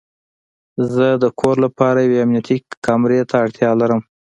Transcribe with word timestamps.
زه 0.93 1.07
د 1.23 1.25
کور 1.39 1.55
لپاره 1.65 1.99
یوې 2.05 2.17
امنیتي 2.25 2.57
کامرې 2.85 3.21
ته 3.29 3.35
اړتیا 3.43 3.71
لرم 3.81 4.01